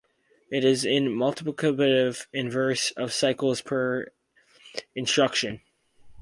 It 0.49 0.65
is 0.65 0.81
the 0.81 0.97
multiplicative 0.99 2.25
inverse 2.33 2.89
of 2.97 3.13
cycles 3.13 3.61
per 3.61 4.07
instruction. 4.95 5.61